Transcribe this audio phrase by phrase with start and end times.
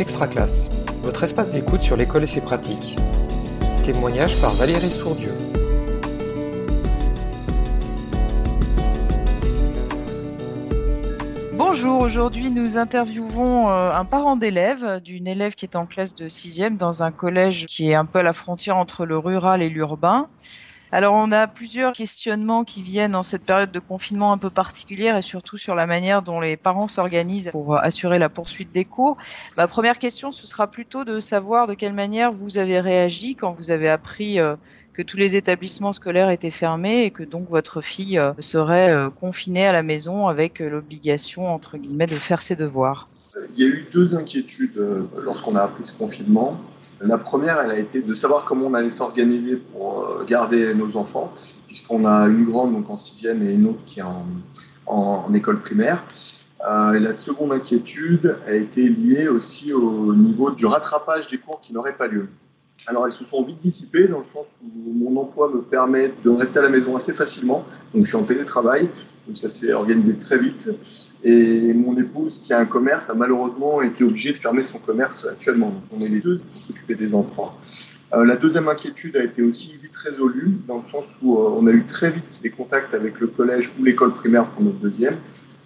[0.00, 0.68] Extra classe,
[1.02, 2.96] votre espace d'écoute sur l'école et ses pratiques.
[3.84, 5.32] Témoignage par Valérie Sourdieu.
[11.52, 16.28] Bonjour, aujourd'hui nous interviewons euh, un parent d'élève, d'une élève qui est en classe de
[16.28, 19.68] 6e dans un collège qui est un peu à la frontière entre le rural et
[19.68, 20.28] l'urbain.
[20.94, 25.16] Alors, on a plusieurs questionnements qui viennent en cette période de confinement un peu particulière
[25.16, 29.16] et surtout sur la manière dont les parents s'organisent pour assurer la poursuite des cours.
[29.56, 33.54] Ma première question, ce sera plutôt de savoir de quelle manière vous avez réagi quand
[33.54, 34.54] vous avez appris euh,
[34.92, 39.10] que tous les établissements scolaires étaient fermés et que donc votre fille euh, serait euh,
[39.10, 43.08] confinée à la maison avec l'obligation, entre guillemets, de faire ses devoirs.
[43.56, 44.80] Il y a eu deux inquiétudes
[45.22, 46.60] lorsqu'on a appris ce confinement.
[47.00, 50.96] La première, elle a été de savoir comment on allait s'organiser pour euh, garder nos
[50.96, 51.32] enfants,
[51.66, 54.04] puisqu'on a une grande donc en sixième et une autre qui est
[54.86, 56.04] en, école primaire.
[56.66, 61.72] Euh, la seconde inquiétude a été liée aussi au niveau du rattrapage des cours qui
[61.72, 62.28] n'auraient pas lieu.
[62.86, 66.30] Alors elles se sont vite dissipées dans le sens où mon emploi me permet de
[66.30, 67.64] rester à la maison assez facilement.
[67.92, 68.88] Donc je suis en télétravail,
[69.26, 70.70] donc ça s'est organisé très vite.
[71.22, 75.26] Et mon épouse, qui a un commerce, a malheureusement été obligée de fermer son commerce
[75.30, 75.70] actuellement.
[75.70, 77.58] Donc on est les deux pour s'occuper des enfants.
[78.14, 81.66] Euh, la deuxième inquiétude a été aussi vite résolue, dans le sens où euh, on
[81.66, 85.16] a eu très vite des contacts avec le collège ou l'école primaire pour notre deuxième,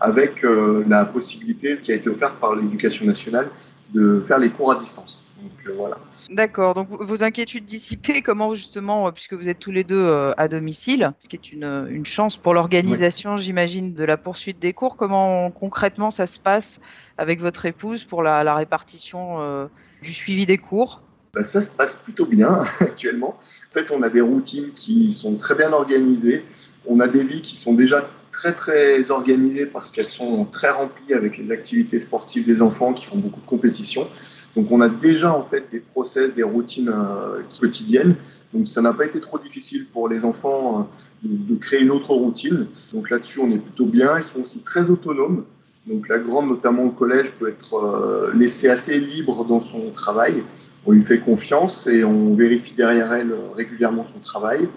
[0.00, 3.48] avec euh, la possibilité qui a été offerte par l'éducation nationale
[3.94, 5.24] de faire les cours à distance.
[5.40, 5.98] Donc, voilà.
[6.30, 6.74] D'accord.
[6.74, 11.28] Donc vos inquiétudes dissipées, comment justement, puisque vous êtes tous les deux à domicile, ce
[11.28, 16.10] qui est une, une chance pour l'organisation, j'imagine, de la poursuite des cours, comment concrètement
[16.10, 16.80] ça se passe
[17.18, 19.68] avec votre épouse pour la, la répartition
[20.02, 21.02] du suivi des cours?
[21.34, 23.38] Bah, ça se passe plutôt bien actuellement.
[23.38, 26.44] En fait, on a des routines qui sont très bien organisées.
[26.86, 31.12] On a des vies qui sont déjà très très organisées parce qu'elles sont très remplies
[31.12, 34.06] avec les activités sportives des enfants qui font beaucoup de compétitions.
[34.54, 38.14] Donc on a déjà en fait des process, des routines euh, quotidiennes.
[38.54, 40.88] Donc ça n'a pas été trop difficile pour les enfants
[41.24, 42.68] euh, de, créer une autre routine.
[42.92, 44.18] Donc là-dessus on est plutôt bien.
[44.18, 45.44] Ils sont aussi très autonomes.
[45.88, 50.44] Donc la grande, notamment au collège, peut être euh, laissée assez libre dans son travail.
[50.86, 54.68] On lui fait confiance et on vérifie derrière elle régulièrement son travail.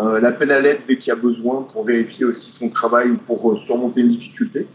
[0.00, 3.16] Euh, L'appel à l'aide dès qu'il y a besoin pour vérifier aussi son travail ou
[3.16, 4.66] pour euh, surmonter une difficulté.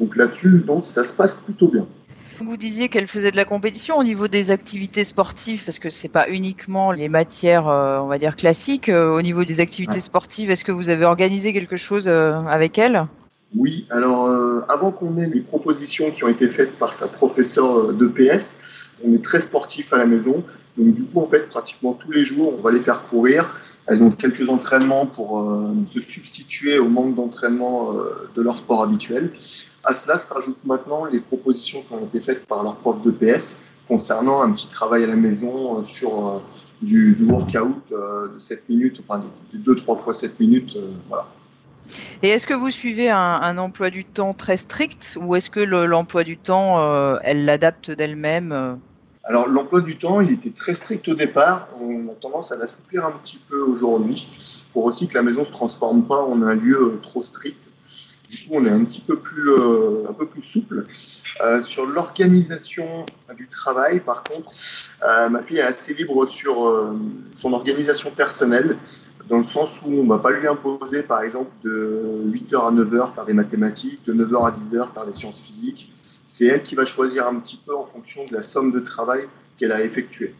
[0.00, 1.86] Donc là-dessus, ça se passe plutôt bien.
[2.40, 6.08] Vous disiez qu'elle faisait de la compétition au niveau des activités sportives, parce que c'est
[6.08, 8.88] pas uniquement les matières, euh, on va dire classiques.
[8.88, 13.06] au niveau des activités sportives, est-ce que vous avez organisé quelque chose avec elle?
[13.54, 13.86] Oui.
[13.90, 14.26] Alors,
[14.68, 18.56] avant qu'on ait les propositions qui ont été faites par sa professeure d'EPS,
[19.04, 20.42] on est très sportif à la maison.
[20.76, 23.60] Donc, du coup, en fait, pratiquement tous les jours, on va les faire courir.
[23.86, 28.82] Elles ont quelques entraînements pour euh, se substituer au manque d'entraînement euh, de leur sport
[28.82, 29.30] habituel.
[29.84, 33.10] À cela se rajoutent maintenant les propositions qui ont été faites par leur prof de
[33.10, 36.42] PS concernant un petit travail à la maison euh, sur
[36.82, 40.76] du, workout de 7 minutes, enfin de 2-3 fois 7 minutes.
[41.08, 41.26] voilà.
[42.22, 46.24] Et est-ce que vous suivez un, emploi du temps très strict ou est-ce que l'emploi
[46.24, 48.78] du temps, elle l'adapte d'elle-même
[49.26, 51.68] Alors l'emploi du temps, il était très strict au départ.
[51.80, 54.28] On a tendance à l'assouplir un petit peu aujourd'hui
[54.72, 57.70] pour aussi que la maison ne se transforme pas en un lieu euh, trop strict.
[58.28, 60.86] Du coup, on est un petit peu plus, euh, un peu plus souple.
[61.42, 63.04] Euh, sur l'organisation
[63.36, 64.50] du travail, par contre,
[65.02, 66.94] euh, ma fille est assez libre sur
[67.36, 68.78] son organisation personnelle
[69.28, 72.72] dans le sens où on ne va pas lui imposer, par exemple, de 8h à
[72.72, 75.90] 9h faire des mathématiques, de 9h à 10h faire des sciences physiques.
[76.36, 79.28] C'est elle qui va choisir un petit peu en fonction de la somme de travail
[79.56, 80.34] qu'elle a effectuée.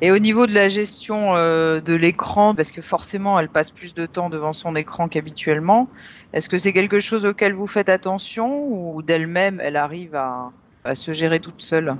[0.00, 3.94] Et au niveau de la gestion euh, de l'écran, parce que forcément elle passe plus
[3.94, 5.88] de temps devant son écran qu'habituellement,
[6.32, 10.50] est-ce que c'est quelque chose auquel vous faites attention ou d'elle-même elle arrive à,
[10.82, 11.94] à, se gérer toute seule?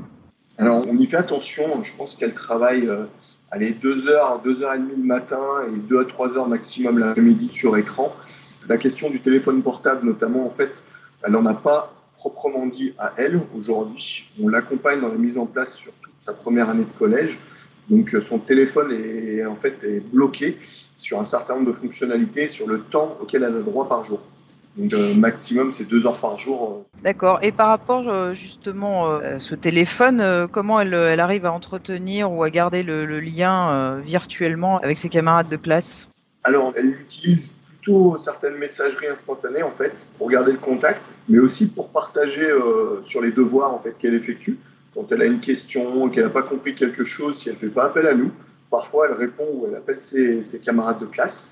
[0.58, 3.04] Alors on y fait attention, je pense qu'elle travaille euh,
[3.52, 6.98] allez, 2 heures, 2 heures et demie le matin et 2 à 3 heures maximum
[6.98, 8.12] l'après-midi sur écran.
[8.66, 10.82] La question du téléphone portable, notamment, en fait,
[11.22, 14.30] elle n'en a pas proprement dit à elle aujourd'hui.
[14.40, 17.40] On l'accompagne dans la mise en place sur toute sa première année de collège.
[17.90, 20.56] Donc son téléphone est en fait est bloqué
[20.98, 24.20] sur un certain nombre de fonctionnalités, sur le temps auquel elle a droit par jour.
[24.76, 26.84] Donc euh, maximum, c'est deux heures par jour.
[27.02, 27.40] D'accord.
[27.42, 32.30] Et par rapport euh, justement euh, à ce téléphone, comment elle, elle, arrive à entretenir
[32.30, 36.08] ou à garder le, le lien virtuellement avec ses camarades de classe?
[36.44, 37.50] Alors, elle utilise
[37.82, 42.48] plutôt certaines messageries instantanées en fait pour garder le contact, mais aussi pour partager
[43.02, 44.58] sur les devoirs en fait qu'elle effectue.
[44.94, 47.68] Quand elle a une question, qu'elle n'a pas compris quelque chose, si elle ne fait
[47.68, 48.30] pas appel à nous,
[48.70, 51.48] parfois elle répond ou elle appelle ses, ses camarades de classe.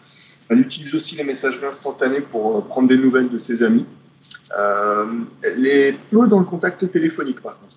[0.49, 3.87] Elle utilise aussi les messageries instantanées pour euh, prendre des nouvelles de ses amis.
[4.59, 5.07] Euh,
[5.43, 7.77] elle est peu dans le contact téléphonique, par contre.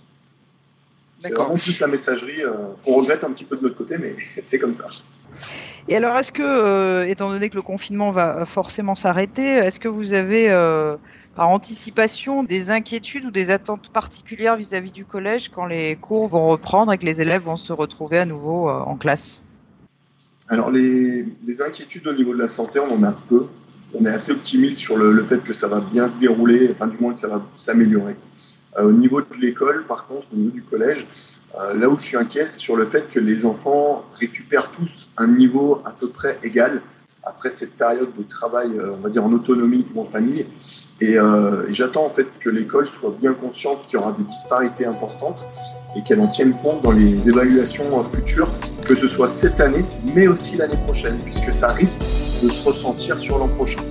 [1.19, 2.41] C'est vraiment plus la messagerie.
[2.87, 4.87] on regrette un petit peu de notre côté, mais c'est comme ça.
[5.87, 10.13] Et alors, est-ce que, étant donné que le confinement va forcément s'arrêter, est-ce que vous
[10.13, 10.49] avez
[11.35, 16.47] par anticipation des inquiétudes ou des attentes particulières vis-à-vis du collège quand les cours vont
[16.47, 19.43] reprendre et que les élèves vont se retrouver à nouveau euh, en classe?
[20.49, 21.25] Alors les,
[21.65, 23.47] inquiétudes au niveau de la santé, on en a peu.
[23.95, 26.97] On est assez optimiste sur le, fait que ça va bien se dérouler, enfin du
[26.97, 28.15] moins que ça va s'améliorer.
[28.77, 31.07] Euh, au niveau de l'école, par contre, au niveau du collège,
[31.59, 35.09] euh, là où je suis inquiet, c'est sur le fait que les enfants récupèrent tous
[35.17, 36.81] un niveau à peu près égal
[37.23, 40.45] après cette période de travail, on va dire en autonomie ou en famille.
[41.01, 44.85] Euh, et, j'attends en fait que l'école soit bien consciente qu'il y aura des disparités
[44.85, 45.45] importantes
[45.95, 48.49] et qu'elle en tienne compte dans les évaluations futures,
[48.85, 49.85] que ce soit cette année,
[50.15, 52.01] mais aussi l'année prochaine, puisque ça risque
[52.41, 53.81] de se ressentir sur l'an prochain.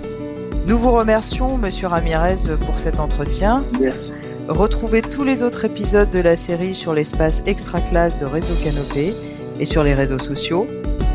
[0.67, 3.63] Nous vous remercions, Monsieur Ramirez, pour cet entretien.
[3.81, 4.13] Merci.
[4.49, 9.15] Retrouvez tous les autres épisodes de la série sur l'espace extra-classe de Réseau Canopé
[9.61, 10.67] et sur les réseaux sociaux.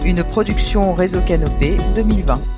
[0.06, 2.57] Une production Réseau Canopé 2020.